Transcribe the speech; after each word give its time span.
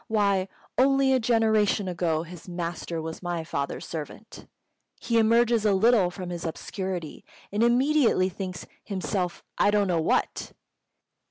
Why, 0.07 0.47
only 0.79 1.13
a 1.13 1.19
generation 1.19 1.87
ago 1.87 2.23
his 2.23 2.49
master 2.49 2.99
was 3.03 3.21
my 3.21 3.43
father's 3.43 3.85
servant! 3.85 4.47
He 4.99 5.19
emerges 5.19 5.63
a 5.63 5.73
little 5.75 6.09
from 6.09 6.31
his 6.31 6.43
obscurity, 6.43 7.23
and 7.51 7.61
immediately 7.61 8.27
thinks 8.27 8.65
himself 8.83 9.43
I 9.59 9.69
don't 9.69 9.85
know 9.87 10.01
what!" 10.01 10.53